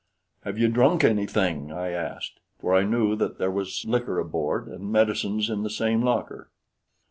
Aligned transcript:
"Have 0.43 0.57
you 0.57 0.67
drunk 0.67 1.03
anything?" 1.03 1.71
I 1.71 1.91
asked, 1.91 2.39
for 2.57 2.73
I 2.73 2.81
knew 2.85 3.15
that 3.17 3.37
there 3.37 3.51
was 3.51 3.85
liquor 3.87 4.17
aboard, 4.17 4.67
and 4.67 4.91
medicines 4.91 5.47
in 5.47 5.61
the 5.61 5.69
same 5.69 6.01
locker. 6.01 6.49